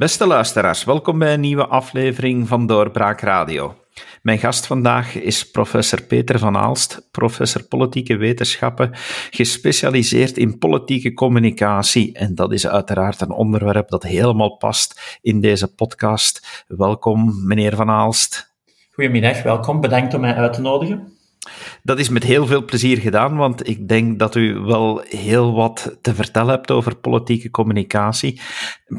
[0.00, 3.74] Beste luisteraars, welkom bij een nieuwe aflevering van Doorbraak Radio.
[4.22, 8.90] Mijn gast vandaag is professor Peter van Aalst, professor politieke wetenschappen,
[9.30, 12.12] gespecialiseerd in politieke communicatie.
[12.12, 16.64] En dat is uiteraard een onderwerp dat helemaal past in deze podcast.
[16.66, 18.54] Welkom, meneer van Aalst.
[18.90, 19.80] Goedemiddag, welkom.
[19.80, 21.19] Bedankt om mij uit te nodigen.
[21.82, 25.96] Dat is met heel veel plezier gedaan, want ik denk dat u wel heel wat
[26.00, 28.40] te vertellen hebt over politieke communicatie.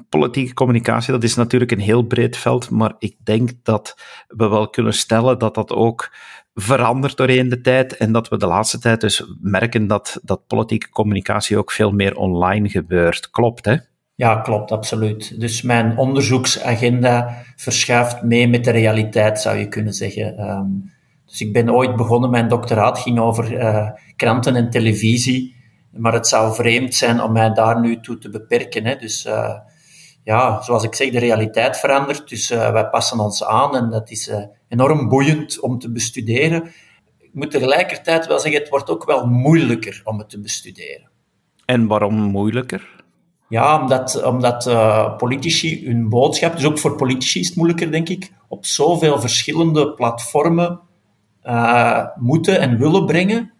[0.09, 3.95] Politieke communicatie, dat is natuurlijk een heel breed veld, maar ik denk dat
[4.27, 6.13] we wel kunnen stellen dat dat ook
[6.53, 10.89] verandert doorheen de tijd en dat we de laatste tijd dus merken dat, dat politieke
[10.89, 13.29] communicatie ook veel meer online gebeurt.
[13.29, 13.75] Klopt, hè?
[14.15, 15.39] Ja, klopt, absoluut.
[15.39, 20.49] Dus mijn onderzoeksagenda verschuift mee met de realiteit, zou je kunnen zeggen.
[20.49, 20.91] Um,
[21.31, 25.55] dus ik ben ooit begonnen, mijn doctoraat ging over uh, kranten en televisie.
[25.91, 28.85] Maar het zou vreemd zijn om mij daar nu toe te beperken.
[28.85, 28.95] Hè.
[28.95, 29.53] Dus uh,
[30.23, 32.29] ja, zoals ik zeg, de realiteit verandert.
[32.29, 34.31] Dus uh, wij passen ons aan en dat is
[34.67, 36.63] enorm boeiend om te bestuderen.
[37.17, 41.09] Ik moet tegelijkertijd wel zeggen, het wordt ook wel moeilijker om het te bestuderen.
[41.65, 43.03] En waarom moeilijker?
[43.49, 48.09] Ja, omdat, omdat uh, politici hun boodschap, dus ook voor politici is het moeilijker, denk
[48.09, 50.79] ik, op zoveel verschillende platformen
[51.43, 53.51] uh, moeten en willen brengen.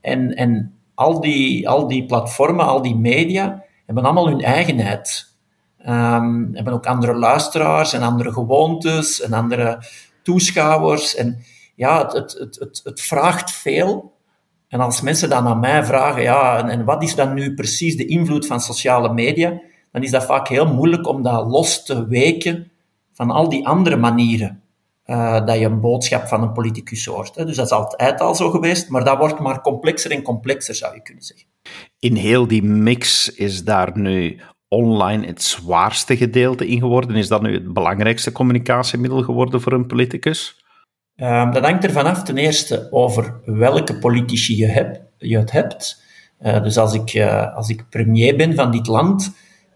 [0.00, 5.30] En, en al, die, al die platformen, al die media, hebben allemaal hun eigenheid.
[5.86, 9.82] Um, hebben ook andere luisteraars en andere gewoontes en andere
[10.22, 11.16] toeschouwers.
[11.16, 11.42] En
[11.74, 14.12] ja, het, het, het, het, vraagt veel.
[14.68, 17.96] En als mensen dan aan mij vragen, ja, en, en wat is dan nu precies
[17.96, 19.60] de invloed van sociale media,
[19.92, 22.70] dan is dat vaak heel moeilijk om dat los te weken
[23.12, 24.61] van al die andere manieren
[25.12, 27.34] uh, dat je een boodschap van een politicus hoort.
[27.34, 27.44] Hè.
[27.44, 30.94] Dus dat is altijd al zo geweest, maar dat wordt maar complexer en complexer, zou
[30.94, 31.46] je kunnen zeggen.
[31.98, 37.16] In heel die mix is daar nu online het zwaarste gedeelte in geworden?
[37.16, 40.64] Is dat nu het belangrijkste communicatiemiddel geworden voor een politicus?
[41.16, 46.02] Um, dat hangt er vanaf ten eerste over welke politici je, hebt, je het hebt.
[46.40, 49.34] Uh, dus als ik, uh, als ik premier ben van dit land,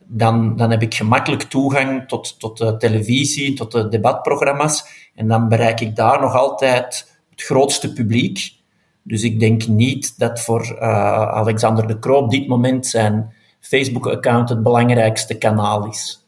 [0.09, 5.11] dan, dan heb ik gemakkelijk toegang tot, tot de televisie, tot de debatprogramma's.
[5.15, 8.55] En dan bereik ik daar nog altijd het grootste publiek.
[9.03, 10.81] Dus ik denk niet dat voor uh,
[11.29, 16.27] Alexander de Croo op dit moment zijn Facebook-account het belangrijkste kanaal is.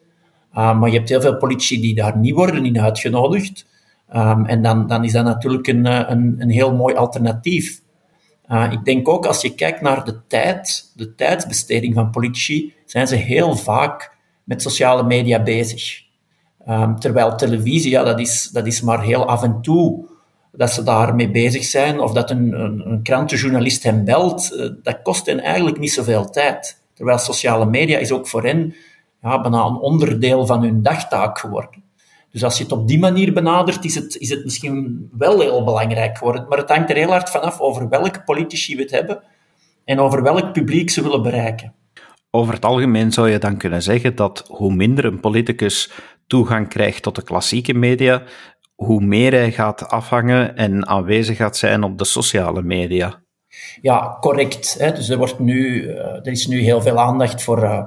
[0.54, 3.66] Uh, maar je hebt heel veel politici die daar niet worden in uitgenodigd.
[4.14, 7.80] Um, en dan, dan is dat natuurlijk een, eh, een, een heel mooi alternatief.
[8.48, 13.06] Uh, ik denk ook als je kijkt naar de tijd, de tijdsbesteding van politici, zijn
[13.06, 16.02] ze heel vaak met sociale media bezig.
[16.68, 20.06] Um, terwijl televisie, ja, dat is, dat is maar heel af en toe
[20.52, 25.02] dat ze daarmee bezig zijn, of dat een, een, een krantenjournalist hen belt, uh, dat
[25.02, 26.82] kost hen eigenlijk niet zoveel tijd.
[26.94, 28.74] Terwijl sociale media is ook voor hen
[29.22, 31.82] ja, bijna een onderdeel van hun dagtaak geworden.
[32.30, 35.64] Dus als je het op die manier benadert, is het, is het misschien wel heel
[35.64, 36.46] belangrijk geworden.
[36.48, 39.22] Maar het hangt er heel hard vanaf over welke politici we het hebben
[39.84, 41.74] en over welk publiek ze willen bereiken.
[42.30, 45.90] Over het algemeen zou je dan kunnen zeggen dat hoe minder een politicus
[46.26, 48.22] toegang krijgt tot de klassieke media,
[48.74, 53.22] hoe meer hij gaat afhangen en aanwezig gaat zijn op de sociale media.
[53.80, 54.76] Ja, correct.
[54.78, 54.92] Hè.
[54.92, 57.86] Dus er, wordt nu, uh, er is nu heel veel aandacht voor uh,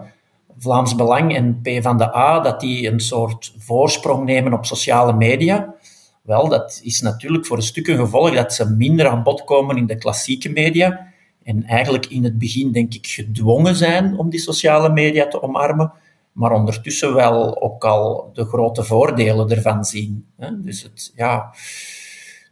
[0.58, 5.14] Vlaams Belang en P van de A, dat die een soort voorsprong nemen op sociale
[5.14, 5.74] media.
[6.22, 9.78] Wel, dat is natuurlijk voor een stuk een gevolg dat ze minder aan bod komen
[9.78, 11.08] in de klassieke media.
[11.44, 15.94] En eigenlijk in het begin, denk ik, gedwongen zijn om die sociale media te omarmen
[16.32, 20.26] maar ondertussen wel ook al de grote voordelen ervan zien.
[20.54, 21.54] Dus, het, ja,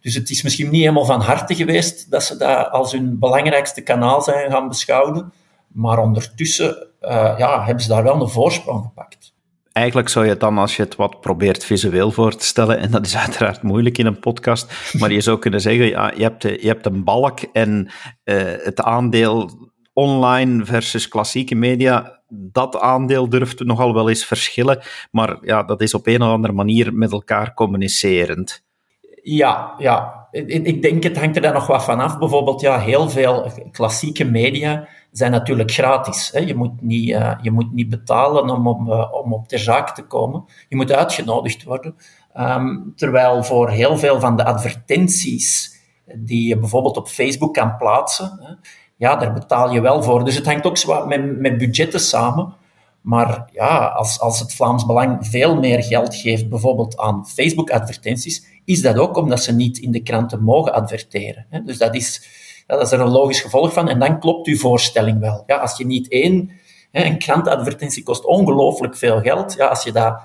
[0.01, 3.81] dus het is misschien niet helemaal van harte geweest dat ze dat als hun belangrijkste
[3.81, 5.33] kanaal zijn gaan beschouwen,
[5.71, 9.33] maar ondertussen uh, ja, hebben ze daar wel een voorsprong gepakt.
[9.71, 12.91] Eigenlijk zou je het dan, als je het wat probeert visueel voor te stellen, en
[12.91, 16.43] dat is uiteraard moeilijk in een podcast, maar je zou kunnen zeggen, ja, je, hebt,
[16.43, 17.91] je hebt een balk en
[18.23, 19.49] uh, het aandeel
[19.93, 24.79] online versus klassieke media dat aandeel durft nogal wel eens verschillen,
[25.11, 28.67] maar ja, dat is op een of andere manier met elkaar communicerend.
[29.35, 30.27] Ja, ja.
[30.31, 32.17] Ik denk het hangt er dan nog wat van af.
[32.17, 36.29] Bijvoorbeeld, ja, heel veel klassieke media zijn natuurlijk gratis.
[36.33, 36.39] Hè.
[36.39, 39.89] Je, moet niet, uh, je moet niet betalen om, om, uh, om op ter zaak
[39.95, 40.45] te komen.
[40.67, 41.95] Je moet uitgenodigd worden.
[42.37, 45.77] Um, terwijl voor heel veel van de advertenties
[46.15, 48.53] die je bijvoorbeeld op Facebook kan plaatsen, hè,
[48.95, 50.25] ja, daar betaal je wel voor.
[50.25, 52.53] Dus het hangt ook met, met budgetten samen.
[53.01, 58.81] Maar ja, als, als het Vlaams Belang veel meer geld geeft, bijvoorbeeld aan Facebook-advertenties, is
[58.81, 61.45] dat ook omdat ze niet in de kranten mogen adverteren.
[61.65, 62.27] Dus dat is,
[62.67, 63.89] dat is er een logisch gevolg van.
[63.89, 65.43] En dan klopt uw voorstelling wel.
[65.45, 66.51] Ja, als je niet één,
[66.91, 69.53] een krantadvertentie kost ongelooflijk veel geld.
[69.53, 70.19] Ja, als je dat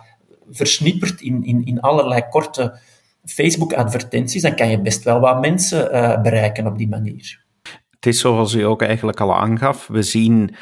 [0.50, 2.78] versnippert in, in, in allerlei korte
[3.24, 7.42] Facebook-advertenties, dan kan je best wel wat mensen uh, bereiken op die manier.
[7.90, 9.86] Het is zoals u ook eigenlijk al aangaf.
[9.86, 10.54] We zien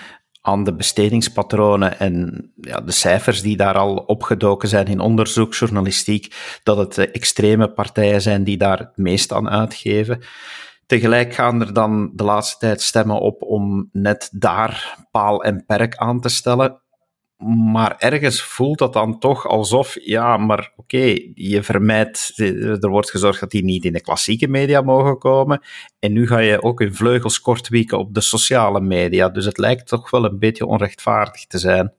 [0.42, 6.76] aan de bestedingspatronen en ja, de cijfers die daar al opgedoken zijn in onderzoeksjournalistiek, dat
[6.76, 10.22] het extreme partijen zijn die daar het meest aan uitgeven.
[10.86, 15.96] Tegelijk gaan er dan de laatste tijd stemmen op om net daar paal en perk
[15.96, 16.80] aan te stellen.
[17.44, 22.32] Maar ergens voelt dat dan toch alsof, ja, maar oké, je vermijdt,
[22.80, 25.60] er wordt gezorgd dat die niet in de klassieke media mogen komen.
[25.98, 29.28] En nu ga je ook in vleugels kortwieken op de sociale media.
[29.28, 31.92] Dus het lijkt toch wel een beetje onrechtvaardig te zijn.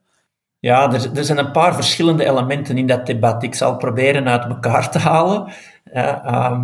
[0.58, 3.42] Ja, er, er zijn een paar verschillende elementen in dat debat.
[3.42, 5.52] Ik zal proberen uit elkaar te halen.
[5.92, 6.60] Uh,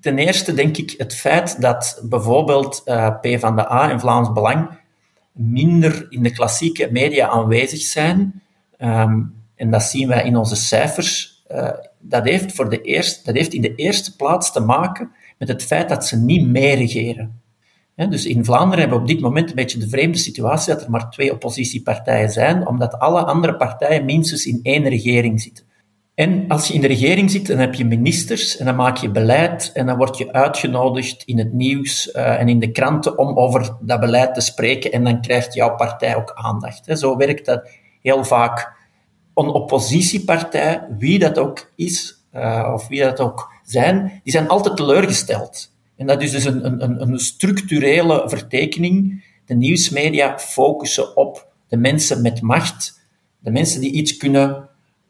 [0.00, 4.32] ten eerste denk ik het feit dat bijvoorbeeld uh, P van de A en Vlaams
[4.32, 4.84] Belang
[5.36, 8.42] minder in de klassieke media aanwezig zijn.
[8.76, 9.22] Ehm,
[9.54, 11.42] en dat zien wij in onze cijfers.
[11.50, 15.48] Uh, dat, heeft voor de eerste, dat heeft in de eerste plaats te maken met
[15.48, 17.40] het feit dat ze niet meeregeren.
[17.94, 20.90] dus in Vlaanderen hebben we op dit moment een beetje de vreemde situatie dat er
[20.90, 25.64] maar twee oppositiepartijen zijn, omdat alle andere partijen minstens in één regering zitten.
[26.16, 29.10] En als je in de regering zit, dan heb je ministers en dan maak je
[29.10, 33.38] beleid en dan word je uitgenodigd in het nieuws uh, en in de kranten om
[33.38, 36.86] over dat beleid te spreken en dan krijgt jouw partij ook aandacht.
[36.86, 36.96] Hè.
[36.96, 37.68] Zo werkt dat
[38.02, 38.72] heel vaak.
[39.34, 44.76] Een oppositiepartij, wie dat ook is, uh, of wie dat ook zijn, die zijn altijd
[44.76, 45.72] teleurgesteld.
[45.96, 49.24] En dat is dus een, een, een structurele vertekening.
[49.44, 53.06] De nieuwsmedia focussen op de mensen met macht,
[53.38, 54.68] de mensen die iets kunnen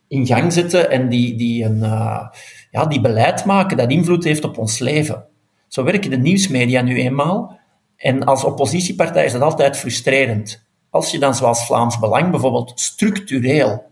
[0.09, 2.29] in gang zetten en die, die, een, uh,
[2.71, 5.25] ja, die beleid maken dat invloed heeft op ons leven.
[5.69, 7.59] Zo werken de nieuwsmedia nu eenmaal.
[7.97, 10.65] En als oppositiepartij is dat altijd frustrerend.
[10.91, 13.85] Als je dan zoals Vlaams Belang bijvoorbeeld structureel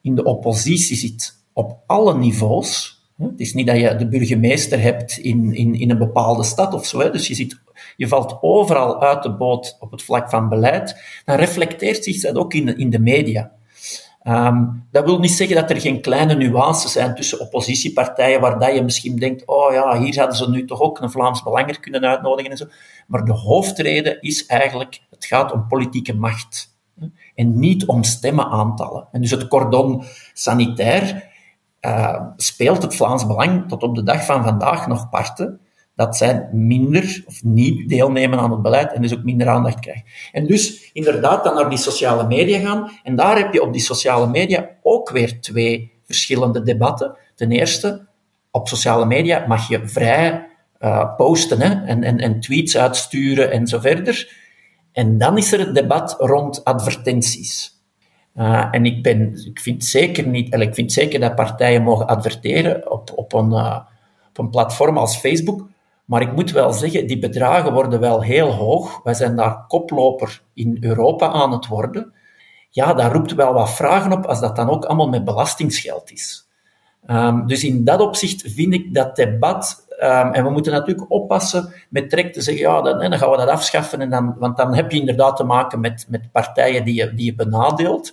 [0.00, 2.98] in de oppositie zit, op alle niveaus.
[3.16, 6.86] Het is niet dat je de burgemeester hebt in, in, in een bepaalde stad of
[6.86, 7.10] zo.
[7.10, 7.60] Dus je, zit,
[7.96, 10.96] je valt overal uit de boot op het vlak van beleid.
[11.24, 13.52] Dan reflecteert zich dat ook in in de media.
[14.22, 18.74] Um, dat wil niet zeggen dat er geen kleine nuances zijn tussen oppositiepartijen, waar dat
[18.74, 22.04] je misschien denkt, oh ja, hier hadden ze nu toch ook een Vlaams Belanger kunnen
[22.04, 22.66] uitnodigen en zo.
[23.06, 26.78] Maar de hoofdreden is eigenlijk, het gaat om politieke macht.
[27.34, 29.08] En niet om stemmenaantallen.
[29.12, 31.28] En dus het cordon sanitair
[31.80, 35.59] uh, speelt het Vlaams Belang tot op de dag van vandaag nog parten
[36.00, 40.04] dat zij minder of niet deelnemen aan het beleid en dus ook minder aandacht krijgen.
[40.32, 42.90] En dus inderdaad dan naar die sociale media gaan.
[43.02, 47.16] En daar heb je op die sociale media ook weer twee verschillende debatten.
[47.34, 48.06] Ten eerste,
[48.50, 50.48] op sociale media mag je vrij
[50.78, 54.36] uh, posten hè, en, en, en tweets uitsturen en zo verder.
[54.92, 57.78] En dan is er het debat rond advertenties.
[58.36, 62.90] Uh, en ik, ben, ik vind zeker niet, ik vind zeker dat partijen mogen adverteren
[62.90, 63.78] op, op, een, uh,
[64.28, 65.68] op een platform als Facebook,
[66.10, 69.00] maar ik moet wel zeggen, die bedragen worden wel heel hoog.
[69.02, 72.12] Wij zijn daar koploper in Europa aan het worden.
[72.70, 76.48] Ja, dat roept wel wat vragen op als dat dan ook allemaal met belastingsgeld is.
[77.06, 81.72] Um, dus in dat opzicht vind ik dat debat, um, en we moeten natuurlijk oppassen
[81.90, 84.74] met trek te zeggen, ja, dan, dan gaan we dat afschaffen, en dan, want dan
[84.74, 88.12] heb je inderdaad te maken met, met partijen die je, die je benadeelt.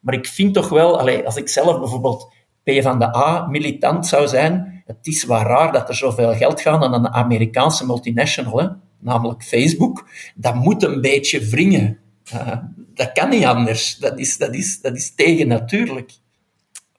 [0.00, 2.32] Maar ik vind toch wel, als ik zelf bijvoorbeeld
[2.64, 6.60] P van de A militant zou zijn, het is wel raar dat er zoveel geld
[6.60, 10.08] gaat aan een Amerikaanse multinational, namelijk Facebook.
[10.34, 11.98] Dat moet een beetje wringen.
[12.34, 12.56] Uh,
[12.94, 13.96] dat kan niet anders.
[13.96, 16.12] Dat is, dat is, dat is tegennatuurlijk.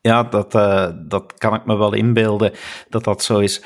[0.02, 2.52] Ja, dat, uh, dat kan ik me wel inbeelden
[2.90, 3.62] dat dat zo is.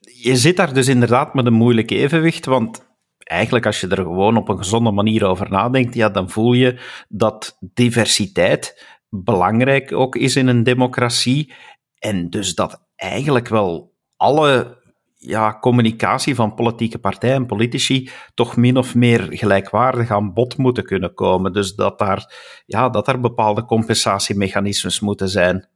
[0.00, 2.86] Je zit daar dus inderdaad met een moeilijk evenwicht, want
[3.18, 6.80] eigenlijk als je er gewoon op een gezonde manier over nadenkt, ja, dan voel je
[7.08, 11.52] dat diversiteit belangrijk ook is in een democratie
[11.98, 14.82] en dus dat eigenlijk wel alle
[15.16, 20.84] ja, communicatie van politieke partijen en politici toch min of meer gelijkwaardig aan bod moeten
[20.84, 21.52] kunnen komen.
[21.52, 22.32] Dus dat daar,
[22.66, 25.68] ja, dat er bepaalde compensatiemechanismes moeten zijn.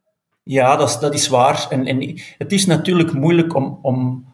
[0.43, 1.67] Ja, dat is, dat is waar.
[1.71, 4.27] En, en het is natuurlijk moeilijk om, om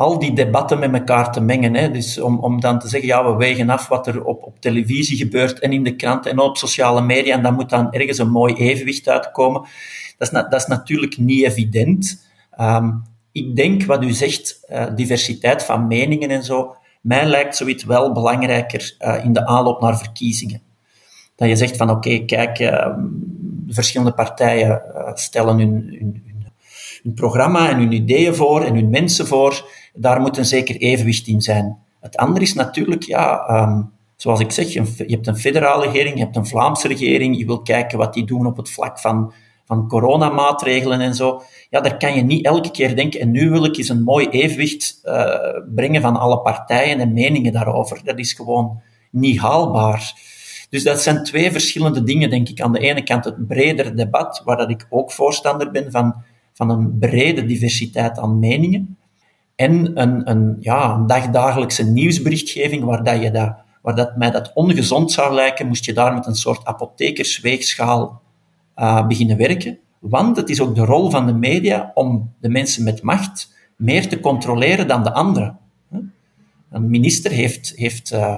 [0.00, 1.74] al die debatten met elkaar te mengen.
[1.74, 1.90] Hè.
[1.90, 5.16] Dus om, om dan te zeggen, ja, we wegen af wat er op, op televisie
[5.16, 8.30] gebeurt en in de krant en op sociale media en dan moet dan ergens een
[8.30, 9.60] mooi evenwicht uitkomen.
[10.18, 12.26] Dat is, dat is natuurlijk niet evident.
[12.60, 13.02] Um,
[13.32, 18.12] ik denk wat u zegt, uh, diversiteit van meningen en zo, mij lijkt zoiets wel
[18.12, 20.62] belangrijker uh, in de aanloop naar verkiezingen.
[21.36, 22.86] Dat je zegt van oké, kijk, uh,
[23.68, 24.82] verschillende partijen
[25.14, 26.22] stellen hun, hun,
[27.02, 29.78] hun, programma en hun ideeën voor en hun mensen voor.
[29.94, 31.78] Daar moet een zeker evenwicht in zijn.
[32.00, 36.24] Het andere is natuurlijk, ja, um, zoals ik zeg, je hebt een federale regering, je
[36.24, 39.32] hebt een Vlaamse regering, je wil kijken wat die doen op het vlak van
[39.70, 43.64] van coronamaatregelen en zo, ja, daar kan je niet elke keer denken, en nu wil
[43.64, 45.34] ik eens een mooi evenwicht uh,
[45.74, 48.00] brengen van alle partijen en meningen daarover.
[48.04, 48.80] Dat is gewoon
[49.10, 50.12] niet haalbaar.
[50.70, 52.60] Dus dat zijn twee verschillende dingen, denk ik.
[52.60, 56.14] Aan de ene kant het bredere debat, waar dat ik ook voorstander ben van,
[56.52, 58.98] van een brede diversiteit aan meningen.
[59.60, 65.12] En een, een, ja, dagdagelijkse nieuwsberichtgeving, waar, dat je dat, waar dat mij dat ongezond
[65.12, 68.22] zou lijken, moest je daar met een soort apothekersweegschaal
[68.76, 69.78] uh, beginnen werken.
[69.98, 74.08] Want het is ook de rol van de media om de mensen met macht meer
[74.08, 75.58] te controleren dan de anderen.
[76.70, 78.36] Een minister heeft, heeft uh,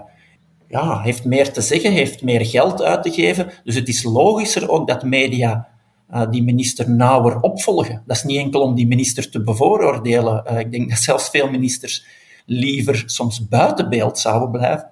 [0.69, 3.50] ja, heeft meer te zeggen, heeft meer geld uit te geven.
[3.64, 5.69] Dus het is logischer ook dat media
[6.12, 8.02] uh, die minister nauwer opvolgen.
[8.07, 10.45] Dat is niet enkel om die minister te bevooroordelen.
[10.50, 12.07] Uh, ik denk dat zelfs veel ministers
[12.47, 14.90] liever soms buiten beeld zouden blijven.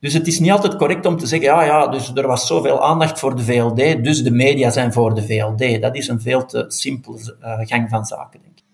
[0.00, 2.82] Dus het is niet altijd correct om te zeggen, ja, ja, dus er was zoveel
[2.82, 5.82] aandacht voor de VLD, dus de media zijn voor de VLD.
[5.82, 8.64] Dat is een veel te simpele uh, gang van zaken, denk ik.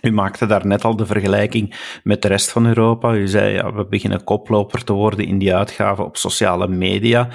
[0.00, 3.14] U maakte daar net al de vergelijking met de rest van Europa.
[3.14, 7.28] U zei, ja, we beginnen koploper te worden in die uitgaven op sociale media.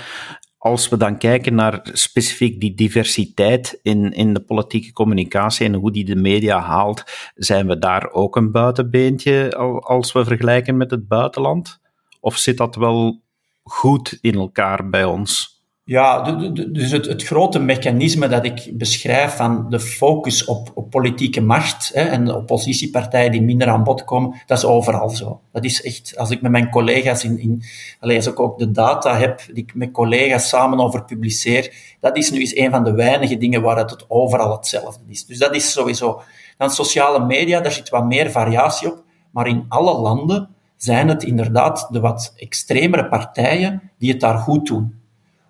[0.65, 5.91] Als we dan kijken naar specifiek die diversiteit in, in de politieke communicatie en hoe
[5.91, 7.03] die de media haalt,
[7.36, 11.79] zijn we daar ook een buitenbeentje als we vergelijken met het buitenland?
[12.19, 13.22] Of zit dat wel
[13.63, 15.54] goed in elkaar bij ons?
[15.88, 21.42] Ja, dus het, het, grote mechanisme dat ik beschrijf van de focus op, op politieke
[21.42, 25.42] macht hè, en de oppositiepartijen die minder aan bod komen, dat is overal zo.
[25.51, 27.63] Dat is echt, als ik met mijn collega's in, in
[28.00, 32.32] als ik ook de data heb die ik met collega's samen over publiceer, dat is
[32.32, 35.25] nu eens een van de weinige dingen waar het, het overal hetzelfde is.
[35.25, 36.22] Dus dat is sowieso.
[36.58, 41.24] Dan sociale media, daar zit wat meer variatie op, maar in alle landen zijn het
[41.24, 45.04] inderdaad de wat extremere partijen die het daar goed doen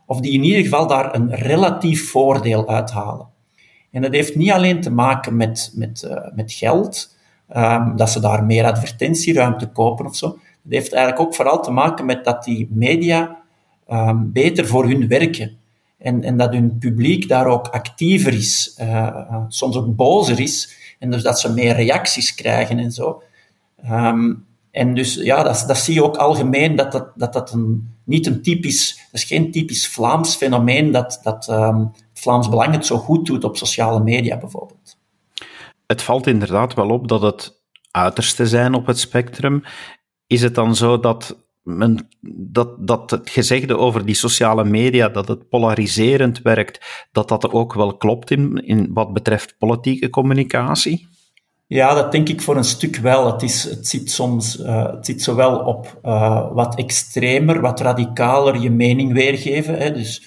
[0.06, 3.28] of die in ieder geval daar een relatief voordeel uithalen.
[3.92, 7.16] En dat heeft niet alleen te maken met, met, uh, met geld,
[7.56, 10.28] um, dat ze daar meer advertentieruimte kopen of zo.
[10.64, 13.38] Het heeft eigenlijk ook vooral te maken met dat die media
[13.92, 15.58] um, beter voor hun werken.
[15.98, 21.12] En, en dat hun publiek daar ook actiever is, uh, soms ook bozer is, en
[21.12, 23.22] dus dat ze meer reacties krijgen en zo.
[23.92, 27.95] Um, en dus ja, dat, dat zie je ook algemeen, dat dat, dat, dat een,
[28.06, 32.98] niet een typisch, is geen typisch Vlaams fenomeen dat, dat um, Vlaams Belang het zo
[32.98, 34.98] goed doet op sociale media bijvoorbeeld.
[35.86, 39.64] Het valt inderdaad wel op dat het uiterste zijn op het spectrum.
[40.28, 42.08] Is het dan zo dat, men,
[42.52, 47.74] dat, dat het gezegde over die sociale media, dat het polariserend werkt, dat dat ook
[47.74, 51.08] wel klopt in, in wat betreft politieke communicatie?
[51.68, 53.32] Ja, dat denk ik voor een stuk wel.
[53.32, 58.60] Het, is, het zit soms uh, het zit zowel op uh, wat extremer, wat radicaler
[58.60, 59.78] je mening weergeven.
[59.78, 59.92] Hè.
[59.92, 60.24] Dus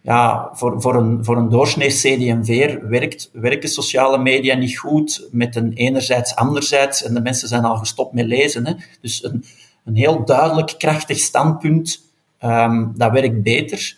[0.00, 5.56] ja, voor, voor een, voor een doorsnee CDMV werkt, werken sociale media niet goed met
[5.56, 7.02] een enerzijds, anderzijds.
[7.02, 8.66] En de mensen zijn al gestopt met lezen.
[8.66, 8.72] Hè.
[9.00, 9.44] Dus een,
[9.84, 12.00] een heel duidelijk, krachtig standpunt,
[12.40, 13.96] um, dat werkt beter.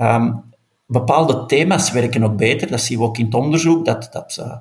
[0.00, 0.42] Um,
[0.86, 2.70] bepaalde thema's werken ook beter.
[2.70, 3.84] Dat zien we ook in het onderzoek.
[3.84, 4.56] Dat, dat uh,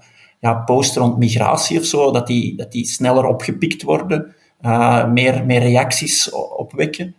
[0.46, 5.46] ja, posts rond migratie of zo, dat die, dat die sneller opgepikt worden, uh, meer,
[5.46, 7.16] meer reacties opwekken.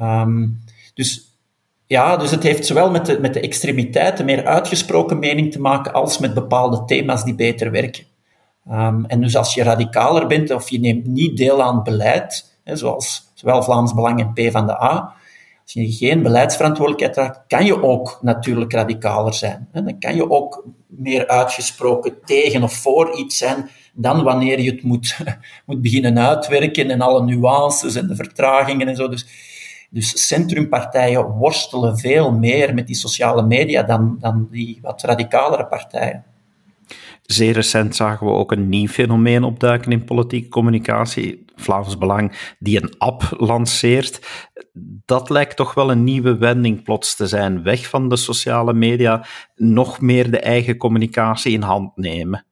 [0.00, 1.38] Um, dus
[1.86, 5.92] ja, dus het heeft zowel met de, met de extremiteiten, meer uitgesproken mening te maken,
[5.92, 8.04] als met bepaalde thema's die beter werken.
[8.70, 12.76] Um, en dus als je radicaler bent of je neemt niet deel aan beleid, hè,
[12.76, 15.14] zoals zowel Vlaams Belang en P van de A,
[15.74, 19.68] als je geen beleidsverantwoordelijkheid draagt, kan je ook natuurlijk radicaler zijn.
[19.72, 24.82] Dan kan je ook meer uitgesproken tegen of voor iets zijn dan wanneer je het
[24.82, 25.16] moet,
[25.66, 29.08] moet beginnen uitwerken en alle nuances en de vertragingen en zo.
[29.08, 29.26] Dus,
[29.90, 36.24] dus centrumpartijen worstelen veel meer met die sociale media dan, dan die wat radicalere partijen.
[37.32, 41.44] Zeer recent zagen we ook een nieuw fenomeen opduiken in politieke communicatie.
[41.54, 44.20] Vlaams Belang, die een app lanceert.
[45.04, 47.62] Dat lijkt toch wel een nieuwe wending plots te zijn.
[47.62, 52.46] Weg van de sociale media, nog meer de eigen communicatie in hand nemen.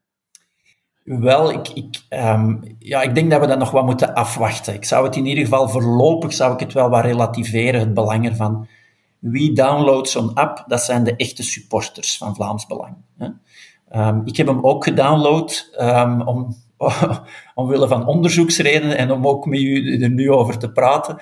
[1.04, 4.74] Wel, ik, ik, um, ja, ik denk dat we dat nog wat moeten afwachten.
[4.74, 8.28] Ik zou het in ieder geval voorlopig zou ik het wel wat relativeren, het belang
[8.28, 8.68] ervan.
[9.18, 12.96] Wie downloadt zo'n app, dat zijn de echte supporters van Vlaams Belang.
[13.96, 16.56] Um, ik heb hem ook gedownload um, om,
[17.54, 21.16] omwille van onderzoeksredenen en om ook met u er nu over te praten.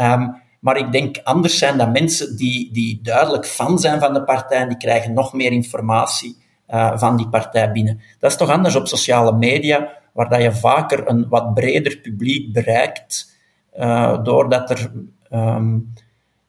[0.00, 4.24] Um, maar ik denk anders zijn dat mensen die, die duidelijk fan zijn van de
[4.24, 6.36] partij, die krijgen nog meer informatie
[6.68, 8.00] uh, van die partij binnen.
[8.18, 12.52] Dat is toch anders op sociale media, waar dat je vaker een wat breder publiek
[12.52, 13.38] bereikt,
[13.78, 14.92] uh, doordat er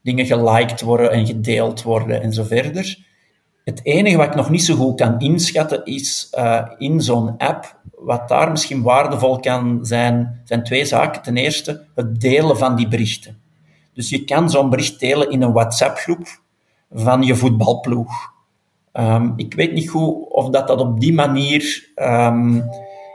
[0.01, 2.97] dingen geliked worden en gedeeld worden en zo verder.
[3.63, 7.79] Het enige wat ik nog niet zo goed kan inschatten is uh, in zo'n app,
[7.95, 11.21] wat daar misschien waardevol kan zijn, zijn twee zaken.
[11.21, 13.41] Ten eerste, het delen van die berichten.
[13.93, 16.41] Dus je kan zo'n bericht delen in een WhatsApp-groep
[16.91, 18.11] van je voetbalploeg.
[18.93, 22.63] Um, ik weet niet goed of dat, dat op die manier um,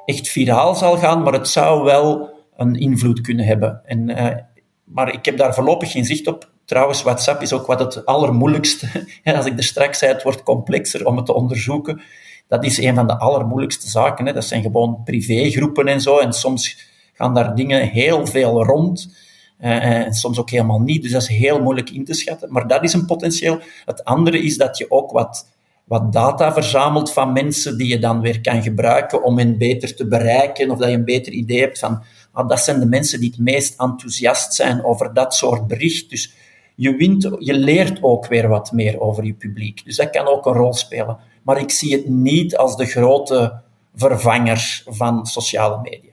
[0.04, 3.80] echt viraal zal gaan, maar het zou wel een invloed kunnen hebben.
[3.84, 4.36] En, uh,
[4.84, 6.50] maar ik heb daar voorlopig geen zicht op.
[6.66, 9.06] Trouwens, WhatsApp is ook wat het allermoeilijkste.
[9.24, 12.00] Als ik er straks zei, het wordt complexer om het te onderzoeken.
[12.48, 14.26] Dat is een van de allermoeilijkste zaken.
[14.26, 14.32] Hè.
[14.32, 16.18] Dat zijn gewoon privégroepen en zo.
[16.18, 16.78] En soms
[17.12, 19.14] gaan daar dingen heel veel rond.
[19.60, 21.02] Uh, en soms ook helemaal niet.
[21.02, 22.52] Dus dat is heel moeilijk in te schatten.
[22.52, 23.60] Maar dat is een potentieel.
[23.84, 25.46] Het andere is dat je ook wat,
[25.84, 30.06] wat data verzamelt van mensen die je dan weer kan gebruiken om hen beter te
[30.06, 30.70] bereiken.
[30.70, 33.38] Of dat je een beter idee hebt van, ah, dat zijn de mensen die het
[33.38, 36.10] meest enthousiast zijn over dat soort bericht.
[36.10, 36.34] Dus
[36.76, 39.84] je, wint, je leert ook weer wat meer over je publiek.
[39.84, 41.18] Dus dat kan ook een rol spelen.
[41.42, 43.60] Maar ik zie het niet als de grote
[43.94, 46.10] vervanger van sociale media.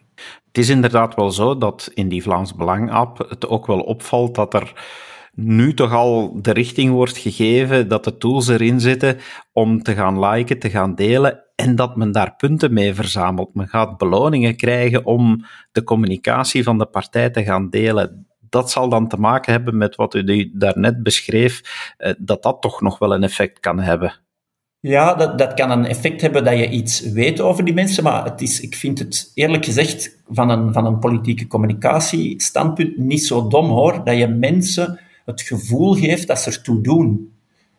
[0.48, 4.53] Het is inderdaad wel zo dat in die Vlaams Belang-app het ook wel opvalt dat
[4.53, 4.74] er
[5.36, 9.17] nu toch al de richting wordt gegeven dat de tools erin zitten
[9.51, 13.55] om te gaan liken, te gaan delen en dat men daar punten mee verzamelt.
[13.55, 18.89] Men gaat beloningen krijgen om de communicatie van de partij te gaan delen dat zal
[18.89, 21.62] dan te maken hebben met wat u daarnet beschreef,
[21.98, 24.13] eh, dat dat toch nog wel een effect kan hebben.
[24.79, 28.24] Ja, dat, dat kan een effect hebben dat je iets weet over die mensen, maar
[28.24, 33.48] het is, ik vind het eerlijk gezegd van een, van een politieke communicatiestandpunt niet zo
[33.48, 37.33] dom hoor, dat je mensen het gevoel geeft dat ze ertoe doen.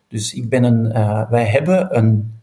[0.07, 2.33] Dus ik ben een, uh, wij hebben een,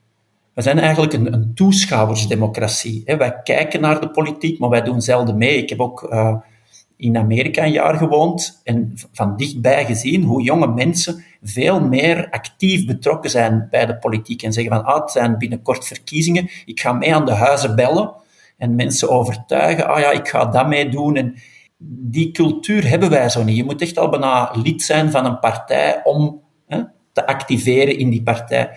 [0.55, 3.03] we zijn eigenlijk een, een toeschouwersdemocratie.
[3.05, 3.17] Hè.
[3.17, 5.57] Wij kijken naar de politiek, maar wij doen zelden mee.
[5.57, 6.37] Ik heb ook uh,
[7.03, 12.87] in Amerika een jaar gewoond en van dichtbij gezien hoe jonge mensen veel meer actief
[12.87, 16.93] betrokken zijn bij de politiek en zeggen van ah, het zijn binnenkort verkiezingen, ik ga
[16.93, 18.13] mee aan de huizen bellen
[18.59, 21.17] en mensen overtuigen, ah ja, ik ga dat mee doen.
[21.17, 21.35] En
[21.87, 23.57] die cultuur hebben wij zo niet.
[23.57, 28.11] Je moet echt al bijna lid zijn van een partij om hè, te activeren in
[28.11, 28.71] die partij.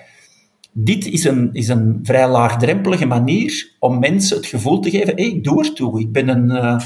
[0.71, 5.25] Dit is een, is een vrij laagdrempelige manier om mensen het gevoel te geven, hey,
[5.25, 6.49] ik doe ertoe, ik ben een...
[6.51, 6.79] Uh,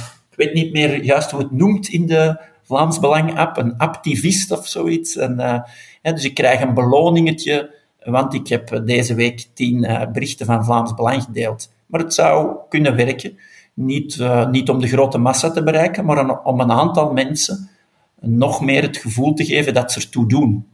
[0.45, 5.15] weet niet meer juist hoe het noemt in de Vlaams Belang-app, een activist of zoiets.
[5.15, 5.39] En,
[6.01, 10.65] hè, dus ik krijg een beloningetje, want ik heb deze week tien uh, berichten van
[10.65, 11.71] Vlaams Belang gedeeld.
[11.85, 13.37] Maar het zou kunnen werken,
[13.73, 17.69] niet, uh, niet om de grote massa te bereiken, maar om een aantal mensen
[18.19, 20.67] nog meer het gevoel te geven dat ze ertoe doen.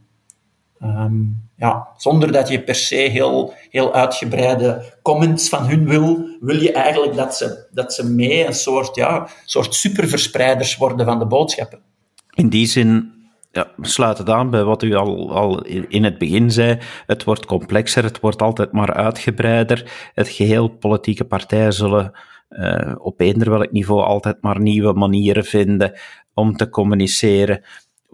[0.82, 6.56] Um, ja, zonder dat je per se heel, heel uitgebreide comments van hun wil, wil
[6.56, 11.26] je eigenlijk dat ze, dat ze mee een soort, ja, soort superverspreiders worden van de
[11.26, 11.78] boodschappen.
[12.34, 13.12] In die zin
[13.52, 16.78] ja, sluit het aan bij wat u al, al in het begin zei.
[17.06, 20.10] Het wordt complexer, het wordt altijd maar uitgebreider.
[20.14, 22.12] Het geheel politieke partijen zullen
[22.50, 25.92] uh, op eender welk niveau altijd maar nieuwe manieren vinden
[26.34, 27.62] om te communiceren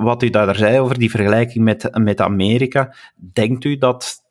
[0.03, 2.95] wat u daar zei over die vergelijking met, met Amerika,
[3.33, 4.23] denkt u dat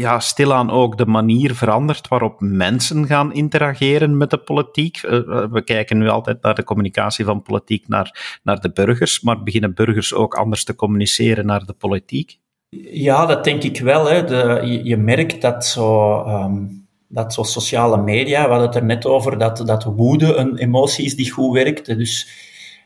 [0.00, 4.96] ja, stilaan ook de manier verandert waarop mensen gaan interageren met de politiek?
[4.96, 9.20] Eh, eh, we kijken nu altijd naar de communicatie van politiek naar, naar de burgers,
[9.20, 12.38] maar beginnen burgers ook anders te communiceren naar de politiek?
[12.92, 14.06] Ja, dat denk ik wel.
[14.06, 14.24] Hè.
[14.24, 19.06] De, je, merkt dat zo, um, dat zo sociale media, we hadden het er net
[19.06, 21.86] over, dat, dat woede een emotie is die goed werkt.
[21.86, 22.28] Dus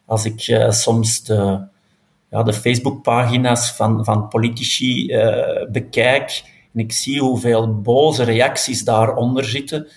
[0.07, 1.67] als ik uh, soms de,
[2.35, 9.45] ja, de Facebookpagina's van, van politici uh, bekijk en ik zie hoeveel boze reacties daaronder
[9.45, 9.89] zitten,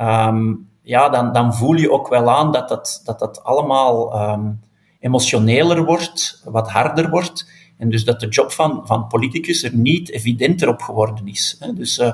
[0.00, 4.60] um, ja, dan, dan voel je ook wel aan dat dat, dat, dat allemaal um,
[5.00, 7.50] emotioneler wordt, wat harder wordt.
[7.78, 11.58] En dus dat de job van, van politicus er niet evidenter op geworden is.
[11.74, 12.12] Dus uh,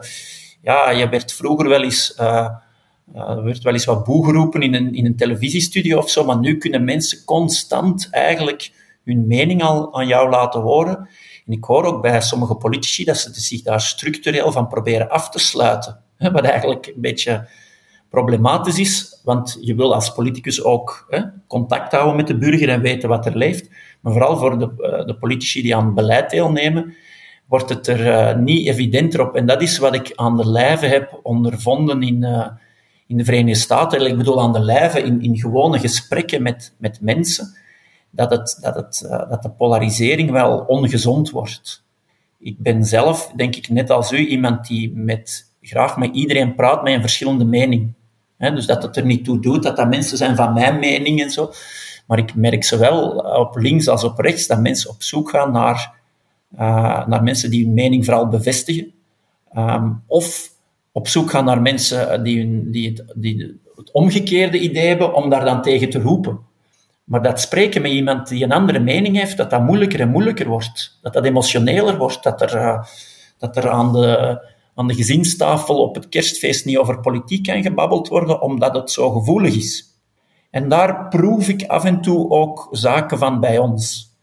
[0.63, 2.19] ja, je werd vroeger wel eens...
[3.15, 6.39] Er werd wel eens wat boe geroepen in een, in een televisiestudio of zo, maar
[6.39, 8.73] nu kunnen mensen constant eigenlijk
[9.09, 10.97] hun mening al aan jou laten horen.
[11.47, 15.31] En ik hoor ook bij sommige politici dat ze zich daar structureel van proberen af
[15.31, 16.01] te sluiten.
[16.19, 17.49] Wat eigenlijk een beetje
[18.11, 22.81] problematisch is, want je wil als politicus ook hè, contact houden met de burger en
[22.81, 23.71] weten wat er leeft.
[24.01, 26.95] Maar vooral voor de, eh, de politici die aan beleid deelnemen,
[27.47, 29.35] wordt het er uh, niet evidenter op.
[29.35, 32.47] En dat is wat ik aan de lijve heb ondervonden in, uh,
[33.07, 34.07] in de Verenigde Staten.
[34.07, 37.57] Ik bedoel aan de lijve in, in gewone gesprekken met, met mensen
[38.11, 41.83] dat, het, dat, het, uh, dat de polarisering wel ongezond wordt.
[42.39, 46.83] Ik ben zelf, denk ik, net als u, iemand die met, graag met iedereen praat
[46.83, 47.93] met een verschillende mening.
[48.39, 51.31] Dus dat het er niet toe doet dat dat mensen zijn van mijn mening en
[51.31, 51.53] zo.
[52.07, 55.95] Maar ik merk zowel op links als op rechts dat mensen op zoek gaan naar,
[56.55, 58.93] uh, naar mensen die hun mening vooral bevestigen.
[59.53, 60.53] Ehm, of
[60.93, 65.45] op zoek gaan naar mensen die, die, het, die het omgekeerde idee hebben, om daar
[65.45, 66.39] dan tegen te roepen.
[67.09, 70.49] Maar dat spreken met iemand die een andere mening heeft, dat dat moeilijker en moeilijker
[70.49, 70.99] wordt.
[71.03, 72.83] Dat dat emotioneler wordt, dat er, uh,
[73.39, 74.39] dat er aan, de,
[74.75, 79.11] aan de gezinstafel op het kerstfeest niet over politiek kan gebabbeld worden, omdat het zo
[79.11, 79.85] gevoelig is.
[80.51, 84.17] En daar proef ik af en toe ook zaken van bij ons.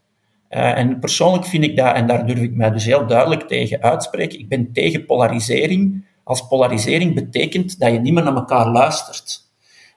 [0.50, 3.82] Uh, en persoonlijk vind ik dat, en daar durf ik mij dus heel duidelijk tegen
[3.82, 6.04] uitspreken, ik ben tegen polarisering.
[6.24, 9.45] Als polarisering betekent dat je niet meer naar elkaar luistert.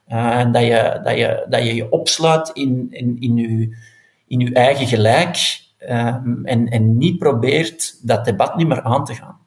[0.09, 3.77] En dat je, dat, je, dat je je opsluit in, in, in, je,
[4.27, 9.13] in je eigen gelijk uh, en, en niet probeert dat debat niet meer aan te
[9.13, 9.38] gaan.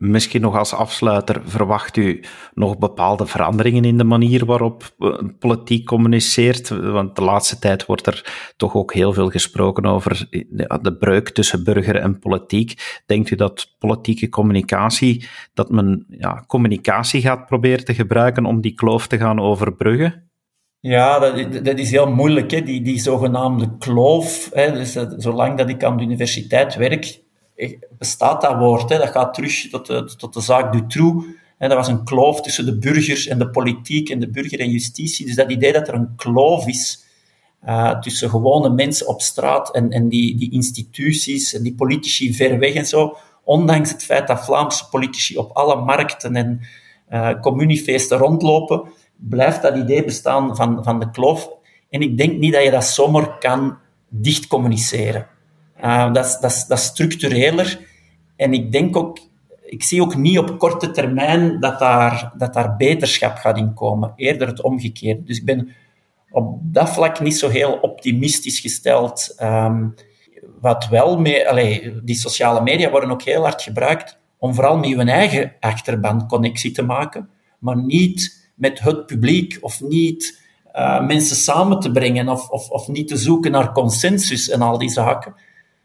[0.00, 4.94] Misschien nog als afsluiter, verwacht u nog bepaalde veranderingen in de manier waarop
[5.38, 6.68] politiek communiceert?
[6.68, 10.26] Want de laatste tijd wordt er toch ook heel veel gesproken over
[10.82, 13.02] de breuk tussen burger en politiek.
[13.06, 18.74] Denkt u dat politieke communicatie, dat men ja, communicatie gaat proberen te gebruiken om die
[18.74, 20.30] kloof te gaan overbruggen?
[20.78, 22.62] Ja, dat, dat, is heel moeilijk, hè?
[22.62, 24.50] Die, die zogenaamde kloof.
[24.52, 24.72] Hè?
[24.72, 27.20] Dus zolang dat ik aan de universiteit werk,
[27.98, 28.88] bestaat dat woord.
[28.88, 28.98] Hè?
[28.98, 31.26] Dat gaat terug tot de, tot de zaak Dutroux.
[31.58, 31.68] Hè?
[31.68, 35.26] Dat was een kloof tussen de burgers en de politiek en de burger en justitie.
[35.26, 37.04] Dus dat idee dat er een kloof is
[37.66, 42.58] uh, tussen gewone mensen op straat en, en die, die instituties en die politici ver
[42.58, 46.60] weg en zo, ondanks het feit dat Vlaamse politici op alle markten en
[47.10, 47.30] uh,
[48.08, 48.82] rondlopen,
[49.16, 51.50] blijft dat idee bestaan van, van de kloof.
[51.90, 55.26] En ik denk niet dat je dat zomaar kan dicht communiceren.
[55.84, 57.80] Uh, dat, is, dat, structureler.
[58.36, 59.18] En ik denk ook,
[59.64, 64.12] ik zie ook niet op korte termijn dat daar, dat daar beterschap gaat inkomen.
[64.16, 65.22] Eerder het omgekeerde.
[65.22, 65.70] Dus ik ben
[66.30, 69.34] op dat vlak niet zo heel optimistisch gesteld.
[69.42, 69.94] Um,
[70.60, 74.88] wat wel mee, allee, die sociale media worden ook heel hard gebruikt om vooral met
[74.88, 80.40] je eigen achterban connectie te maken, maar niet met het publiek of niet
[80.76, 84.78] uh, mensen samen te brengen of, of, of niet te zoeken naar consensus en al
[84.78, 85.34] die zaken.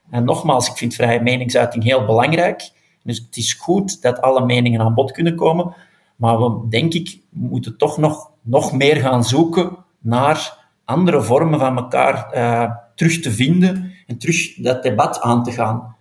[0.10, 2.72] En nogmaals, ik vind vrije meningsuiting heel belangrijk.
[3.04, 5.76] Dus het is goed dat alle meningen aan bod kunnen komen.
[6.16, 11.78] Maar we, denk ik, moeten toch nog, nog meer gaan zoeken naar andere vormen van
[11.78, 15.96] elkaar uh, terug te vinden en terug dat debat aan te gaan.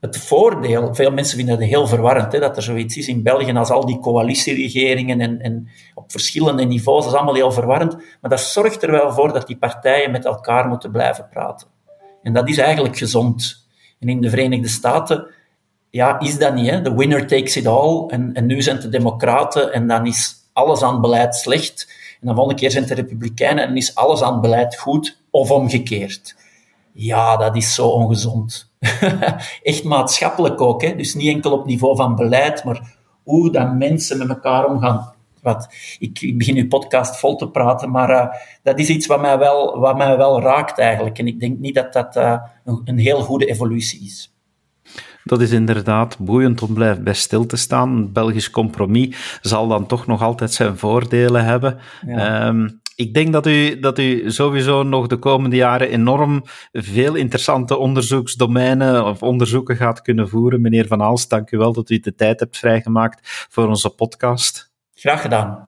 [0.00, 3.52] Het voordeel, veel mensen vinden het heel verwarrend, hè, dat er zoiets is in België
[3.52, 7.96] als al die coalitieregeringen en, en op verschillende niveaus, dat is allemaal heel verwarrend.
[8.20, 11.66] Maar dat zorgt er wel voor dat die partijen met elkaar moeten blijven praten.
[12.24, 13.66] En dat is eigenlijk gezond.
[14.00, 15.26] En in de Verenigde Staten
[15.90, 16.84] ja, is dat niet.
[16.84, 18.06] The winner takes it all.
[18.08, 21.88] En, en nu zijn de democraten en dan is alles aan beleid slecht.
[22.20, 26.36] En de volgende keer zijn de republikeinen en is alles aan beleid goed of omgekeerd.
[26.92, 28.70] Ja, dat is zo ongezond.
[29.62, 30.82] Echt maatschappelijk ook.
[30.82, 30.96] Hè?
[30.96, 35.13] Dus niet enkel op niveau van beleid, maar hoe dat mensen met elkaar omgaan
[35.44, 38.26] wat, ik, ik, begin uw podcast vol te praten, maar uh,
[38.62, 41.18] dat is iets wat mij, wel, wat mij wel raakt eigenlijk.
[41.18, 44.34] En ik denk niet dat dat uh, een, een, heel goede evolutie is.
[45.24, 47.96] Dat is inderdaad boeiend om blijven bij stil te staan.
[47.96, 51.78] Het Belgisch compromis zal dan toch nog altijd zijn voordelen hebben.
[52.06, 52.46] Ja.
[52.46, 57.76] Um, ik denk dat u, dat u sowieso nog de komende jaren enorm veel interessante
[57.76, 60.60] onderzoeksdomeinen of onderzoeken gaat kunnen voeren.
[60.60, 64.72] Meneer Van Aals, dank u wel dat u de tijd hebt vrijgemaakt voor onze podcast.
[65.04, 65.64] Graag gedaan.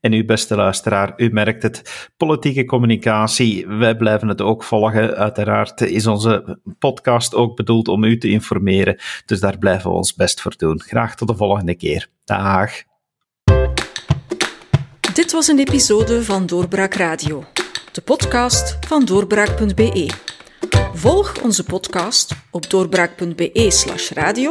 [0.00, 5.16] En u, beste luisteraar, u merkt het, politieke communicatie, wij blijven het ook volgen.
[5.16, 10.14] Uiteraard is onze podcast ook bedoeld om u te informeren, dus daar blijven we ons
[10.14, 10.80] best voor doen.
[10.80, 12.08] Graag tot de volgende keer.
[12.24, 12.70] Dag.
[15.14, 17.44] Dit was een episode van Doorbraak Radio,
[17.92, 20.10] de podcast van doorbraak.be.
[20.92, 24.50] Volg onze podcast op doorbraak.be/slash radio